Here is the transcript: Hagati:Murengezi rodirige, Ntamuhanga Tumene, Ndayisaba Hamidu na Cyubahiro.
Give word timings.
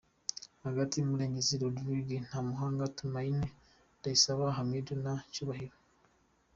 Hagati:Murengezi 0.65 1.53
rodirige, 1.61 2.17
Ntamuhanga 2.27 2.91
Tumene, 2.97 3.41
Ndayisaba 3.97 4.55
Hamidu 4.57 4.93
na 5.03 5.13
Cyubahiro. 5.33 5.75